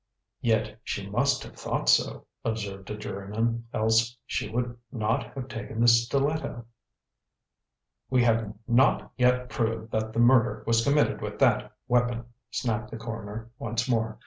[0.41, 5.79] "Yet she must have thought so," observed a juryman, "else she would not have taken
[5.79, 6.65] the stiletto."
[8.09, 12.97] "We have not yet proved that the murder was committed with that weapon," snapped the
[12.97, 14.17] coroner once more.